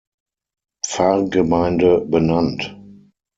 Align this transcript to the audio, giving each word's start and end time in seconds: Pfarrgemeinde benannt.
Pfarrgemeinde 0.83 1.99
benannt. 1.99 2.75